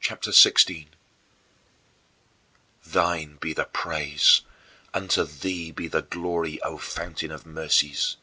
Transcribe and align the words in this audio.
CHAPTER 0.00 0.30
XVI 0.30 0.86
26. 0.88 0.90
Thine 2.86 3.36
be 3.36 3.52
the 3.52 3.66
praise; 3.66 4.40
unto 4.94 5.24
thee 5.24 5.70
be 5.72 5.88
the 5.88 6.00
glory, 6.00 6.58
O 6.62 6.78
Fountain 6.78 7.30
of 7.30 7.44
mercies. 7.44 8.16